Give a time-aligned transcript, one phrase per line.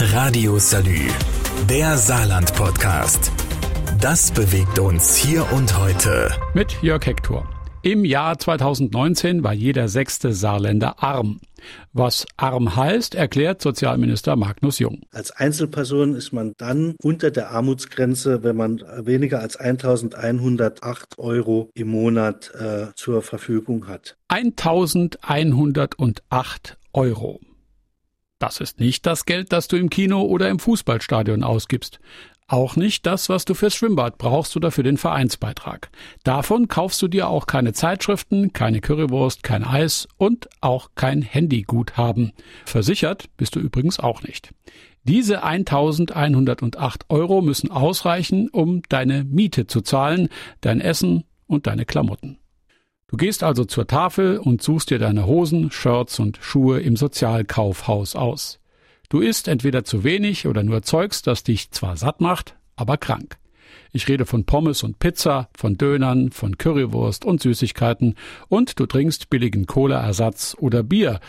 [0.00, 1.08] Radio Salü,
[1.68, 3.32] der Saarland-Podcast.
[4.00, 6.30] Das bewegt uns hier und heute.
[6.54, 7.50] Mit Jörg Hector.
[7.82, 11.40] Im Jahr 2019 war jeder sechste Saarländer arm.
[11.92, 15.00] Was arm heißt, erklärt Sozialminister Magnus Jung.
[15.10, 21.88] Als Einzelperson ist man dann unter der Armutsgrenze, wenn man weniger als 1108 Euro im
[21.88, 24.16] Monat äh, zur Verfügung hat.
[24.28, 27.40] 1108 Euro.
[28.38, 31.98] Das ist nicht das Geld, das du im Kino oder im Fußballstadion ausgibst.
[32.46, 35.90] Auch nicht das, was du fürs Schwimmbad brauchst oder für den Vereinsbeitrag.
[36.24, 42.32] Davon kaufst du dir auch keine Zeitschriften, keine Currywurst, kein Eis und auch kein Handyguthaben.
[42.64, 44.54] Versichert bist du übrigens auch nicht.
[45.02, 50.28] Diese 1108 Euro müssen ausreichen, um deine Miete zu zahlen,
[50.62, 52.38] dein Essen und deine Klamotten.
[53.10, 58.14] Du gehst also zur Tafel und suchst dir deine Hosen, Shirts und Schuhe im Sozialkaufhaus
[58.14, 58.60] aus.
[59.08, 63.38] Du isst entweder zu wenig oder nur Zeugs, das dich zwar satt macht, aber krank.
[63.92, 68.16] Ich rede von Pommes und Pizza, von Dönern, von Currywurst und Süßigkeiten
[68.48, 71.20] und du trinkst billigen Cola-Ersatz oder Bier.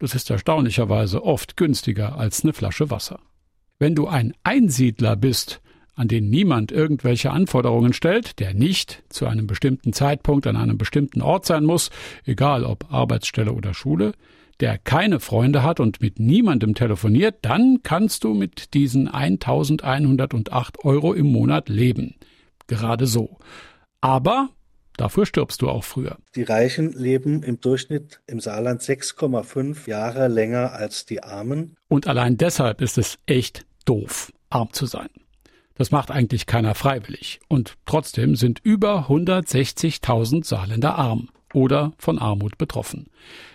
[0.00, 3.20] Das ist erstaunlicherweise oft günstiger als eine Flasche Wasser.
[3.78, 5.60] Wenn du ein Einsiedler bist,
[5.98, 11.22] an den niemand irgendwelche Anforderungen stellt, der nicht zu einem bestimmten Zeitpunkt an einem bestimmten
[11.22, 11.90] Ort sein muss,
[12.24, 14.12] egal ob Arbeitsstelle oder Schule,
[14.60, 21.14] der keine Freunde hat und mit niemandem telefoniert, dann kannst du mit diesen 1108 Euro
[21.14, 22.14] im Monat leben.
[22.68, 23.38] Gerade so.
[24.00, 24.50] Aber
[24.96, 26.18] dafür stirbst du auch früher.
[26.34, 31.76] Die Reichen leben im Durchschnitt im Saarland 6,5 Jahre länger als die Armen.
[31.88, 35.08] Und allein deshalb ist es echt doof, arm zu sein.
[35.78, 37.40] Das macht eigentlich keiner freiwillig.
[37.48, 43.06] Und trotzdem sind über 160.000 Saarländer arm oder von Armut betroffen.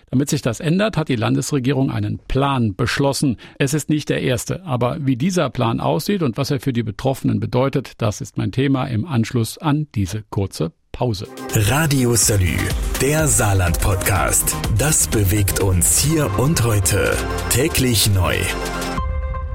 [0.10, 3.38] Damit sich das ändert, hat die Landesregierung einen Plan beschlossen.
[3.58, 6.84] Es ist nicht der erste, aber wie dieser Plan aussieht und was er für die
[6.84, 11.28] Betroffenen bedeutet, das ist mein Thema im Anschluss an diese kurze Pause.
[11.56, 12.58] Radio Salü,
[13.02, 14.56] der Saarland-Podcast.
[14.78, 17.17] Das bewegt uns hier und heute.
[17.50, 18.36] Täglich neu.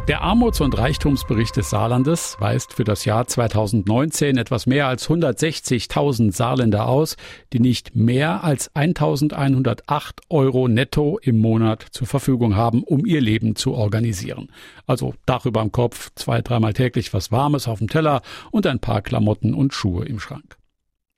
[0.08, 6.32] Der Armuts- und Reichtumsbericht des Saarlandes weist für das Jahr 2019 etwas mehr als 160.000
[6.34, 7.18] Saarländer aus,
[7.52, 13.54] die nicht mehr als 1.108 Euro netto im Monat zur Verfügung haben, um ihr Leben
[13.54, 14.48] zu organisieren.
[14.86, 18.80] Also Dach über dem Kopf, zwei, dreimal täglich was Warmes auf dem Teller und ein
[18.80, 20.57] paar Klamotten und Schuhe im Schrank.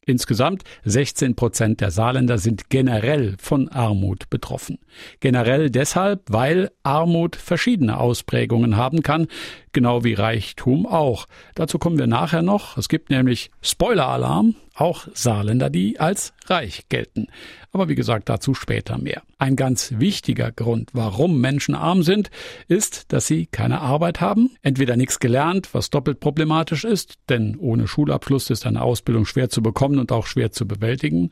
[0.06, 4.78] Insgesamt 16 Prozent der Saarländer sind generell von Armut betroffen.
[5.20, 9.28] Generell deshalb, weil Armut verschiedene Ausprägungen haben kann,
[9.72, 11.26] genau wie Reichtum auch.
[11.54, 12.78] Dazu kommen wir nachher noch.
[12.78, 17.28] Es gibt nämlich Spoiler-Alarm, auch Saarländer, die als reich gelten.
[17.72, 19.22] Aber wie gesagt, dazu später mehr.
[19.38, 22.30] Ein ganz wichtiger Grund, warum Menschen arm sind,
[22.66, 27.86] ist, dass sie keine Arbeit haben, entweder nichts gelernt, was doppelt problematisch ist, denn ohne
[27.86, 31.30] Schulabschluss ist eine Ausbildung schwer zu bekommen und auch schwer zu bewältigen,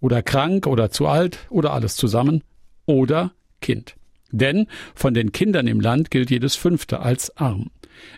[0.00, 2.42] oder krank oder zu alt oder alles zusammen,
[2.86, 3.96] oder Kind.
[4.30, 7.70] Denn von den Kindern im Land gilt jedes fünfte als arm.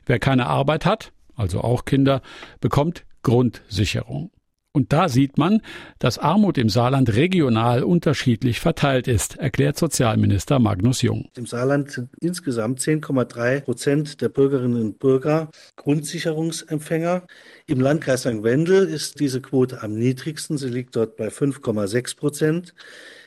[0.07, 2.23] Wer keine Arbeit hat, also auch Kinder,
[2.61, 4.31] bekommt Grundsicherung.
[4.75, 5.61] Und da sieht man,
[5.99, 11.29] dass Armut im Saarland regional unterschiedlich verteilt ist, erklärt Sozialminister Magnus Jung.
[11.37, 17.27] Im Saarland sind insgesamt 10,3 Prozent der Bürgerinnen und Bürger Grundsicherungsempfänger.
[17.67, 18.43] Im Landkreis St.
[18.43, 20.57] Wendel ist diese Quote am niedrigsten.
[20.57, 22.75] Sie liegt dort bei 5,6 Prozent.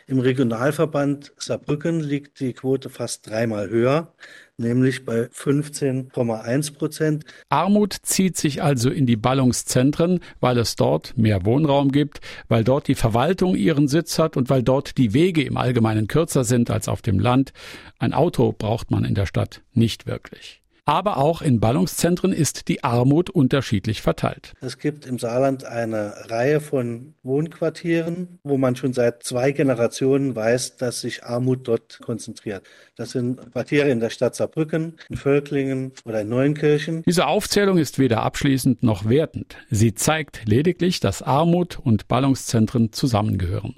[0.07, 4.13] Im Regionalverband Saarbrücken liegt die Quote fast dreimal höher,
[4.57, 7.25] nämlich bei 15,1 Prozent.
[7.49, 12.87] Armut zieht sich also in die Ballungszentren, weil es dort mehr Wohnraum gibt, weil dort
[12.87, 16.87] die Verwaltung ihren Sitz hat und weil dort die Wege im Allgemeinen kürzer sind als
[16.87, 17.53] auf dem Land.
[17.99, 20.64] Ein Auto braucht man in der Stadt nicht wirklich.
[20.87, 24.53] Aber auch in Ballungszentren ist die Armut unterschiedlich verteilt.
[24.61, 30.77] Es gibt im Saarland eine Reihe von Wohnquartieren, wo man schon seit zwei Generationen weiß,
[30.77, 32.67] dass sich Armut dort konzentriert.
[32.95, 37.01] Das sind Quartiere in der Stadt Saarbrücken, in Völklingen oder in Neuenkirchen.
[37.01, 39.57] Diese Aufzählung ist weder abschließend noch wertend.
[39.71, 43.75] Sie zeigt lediglich, dass Armut und Ballungszentren zusammengehören.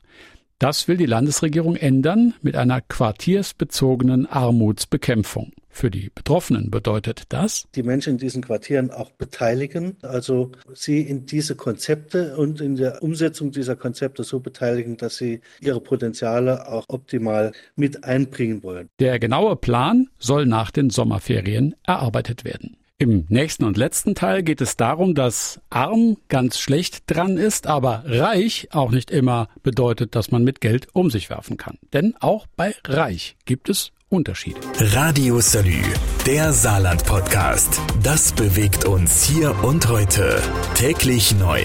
[0.59, 5.53] Das will die Landesregierung ändern mit einer quartiersbezogenen Armutsbekämpfung.
[5.77, 11.27] Für die Betroffenen bedeutet das, die Menschen in diesen Quartieren auch beteiligen, also sie in
[11.27, 16.85] diese Konzepte und in der Umsetzung dieser Konzepte so beteiligen, dass sie ihre Potenziale auch
[16.87, 18.89] optimal mit einbringen wollen.
[18.97, 22.77] Der genaue Plan soll nach den Sommerferien erarbeitet werden.
[22.97, 28.01] Im nächsten und letzten Teil geht es darum, dass arm ganz schlecht dran ist, aber
[28.07, 31.77] reich auch nicht immer bedeutet, dass man mit Geld um sich werfen kann.
[31.93, 34.61] Denn auch bei reich gibt es Unterschiede.
[34.79, 35.81] Radio Salü,
[36.25, 37.81] der Saarland-Podcast.
[38.01, 40.41] Das bewegt uns hier und heute.
[40.75, 41.61] Täglich neu.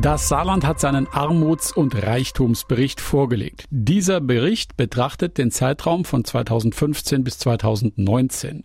[0.00, 3.66] Das Saarland hat seinen Armuts- und Reichtumsbericht vorgelegt.
[3.68, 8.62] Dieser Bericht betrachtet den Zeitraum von 2015 bis 2019.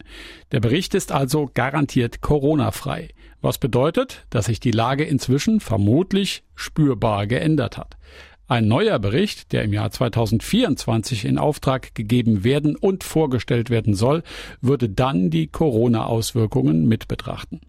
[0.54, 3.09] Der Bericht ist also garantiert Corona-frei,
[3.42, 7.98] was bedeutet, dass sich die Lage inzwischen vermutlich spürbar geändert hat.
[8.49, 14.23] Ein neuer Bericht, der im Jahr 2024 in Auftrag gegeben werden und vorgestellt werden soll,
[14.61, 17.59] würde dann die Corona-Auswirkungen mit betrachten.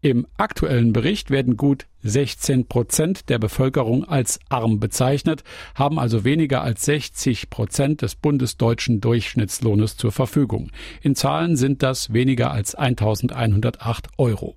[0.00, 5.44] Im aktuellen Bericht werden gut 16 Prozent der Bevölkerung als arm bezeichnet,
[5.76, 10.72] haben also weniger als 60 Prozent des bundesdeutschen Durchschnittslohnes zur Verfügung.
[11.02, 14.56] In Zahlen sind das weniger als 1108 Euro.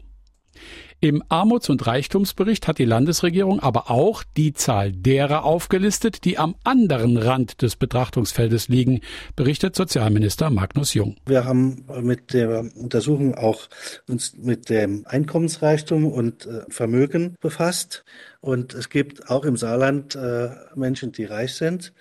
[1.04, 6.56] Im Armuts- und Reichtumsbericht hat die Landesregierung aber auch die Zahl derer aufgelistet, die am
[6.64, 9.02] anderen Rand des Betrachtungsfeldes liegen,
[9.36, 11.18] berichtet Sozialminister Magnus Jung.
[11.26, 13.68] Wir haben mit der Untersuchung auch
[14.08, 18.06] uns mit dem Einkommensreichtum und äh, Vermögen befasst.
[18.40, 21.94] Und es gibt auch im Saarland äh, Menschen, die reich sind.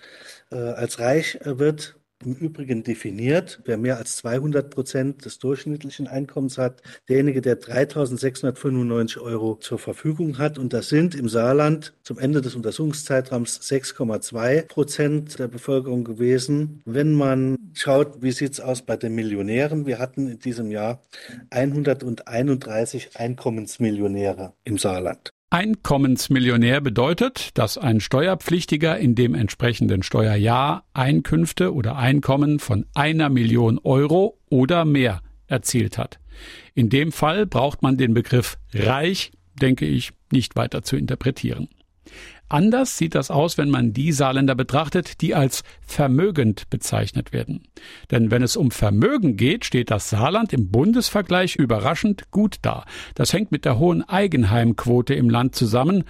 [0.49, 6.57] Äh, als reich wird im Übrigen definiert, wer mehr als 200 Prozent des durchschnittlichen Einkommens
[6.57, 10.57] hat, derjenige, der 3.695 Euro zur Verfügung hat.
[10.57, 16.81] Und das sind im Saarland zum Ende des Untersuchungszeitraums 6,2 Prozent der Bevölkerung gewesen.
[16.85, 19.85] Wenn man schaut, wie sieht es aus bei den Millionären?
[19.85, 21.01] Wir hatten in diesem Jahr
[21.49, 25.32] 131 Einkommensmillionäre im Saarland.
[25.53, 33.77] Einkommensmillionär bedeutet, dass ein Steuerpflichtiger in dem entsprechenden Steuerjahr Einkünfte oder Einkommen von einer Million
[33.77, 36.19] Euro oder mehr erzielt hat.
[36.73, 41.69] In dem Fall braucht man den Begriff reich, denke ich, nicht weiter zu interpretieren.
[42.49, 47.63] Anders sieht das aus, wenn man die Saarländer betrachtet, die als vermögend bezeichnet werden.
[48.11, 52.85] Denn wenn es um Vermögen geht, steht das Saarland im Bundesvergleich überraschend gut da.
[53.15, 56.03] Das hängt mit der hohen Eigenheimquote im Land zusammen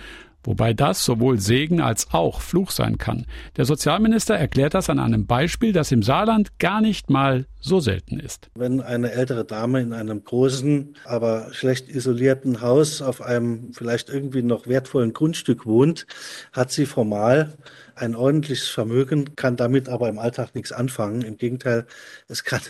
[0.43, 3.25] wobei das sowohl Segen als auch Fluch sein kann.
[3.57, 8.19] Der Sozialminister erklärt das an einem Beispiel, das im Saarland gar nicht mal so selten
[8.19, 8.49] ist.
[8.55, 14.43] Wenn eine ältere Dame in einem großen, aber schlecht isolierten Haus auf einem vielleicht irgendwie
[14.43, 16.05] noch wertvollen Grundstück wohnt,
[16.51, 17.53] hat sie formal
[17.95, 21.21] ein ordentliches Vermögen, kann damit aber im Alltag nichts anfangen.
[21.21, 21.85] Im Gegenteil,
[22.27, 22.61] es kann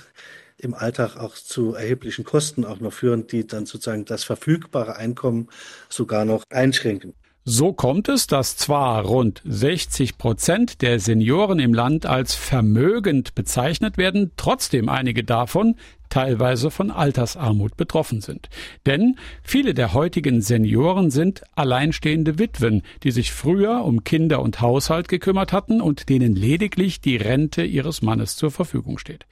[0.58, 5.50] im Alltag auch zu erheblichen Kosten auch noch führen, die dann sozusagen das verfügbare Einkommen
[5.90, 7.14] sogar noch einschränken.
[7.46, 13.98] So kommt es, dass zwar rund 60 Prozent der Senioren im Land als vermögend bezeichnet
[13.98, 15.76] werden, trotzdem einige davon
[16.08, 18.48] teilweise von Altersarmut betroffen sind.
[18.86, 25.10] Denn viele der heutigen Senioren sind alleinstehende Witwen, die sich früher um Kinder und Haushalt
[25.10, 29.26] gekümmert hatten und denen lediglich die Rente ihres Mannes zur Verfügung steht.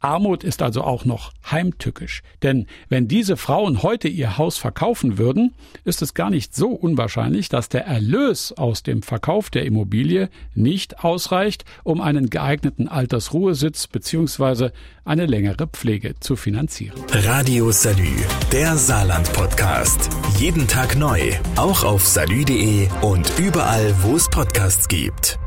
[0.00, 2.22] Armut ist also auch noch heimtückisch.
[2.42, 5.54] Denn wenn diese Frauen heute ihr Haus verkaufen würden,
[5.84, 11.04] ist es gar nicht so unwahrscheinlich, dass der Erlös aus dem Verkauf der Immobilie nicht
[11.04, 14.70] ausreicht, um einen geeigneten Altersruhesitz bzw.
[15.04, 16.98] eine längere Pflege zu finanzieren.
[17.10, 18.10] Radio Salü,
[18.52, 20.10] der Saarland-Podcast.
[20.38, 21.20] Jeden Tag neu,
[21.56, 25.39] auch auf salü.de und überall, wo es Podcasts gibt.